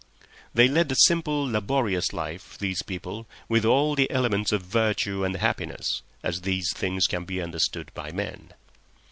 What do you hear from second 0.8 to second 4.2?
a simple, laborious life, these people, with all the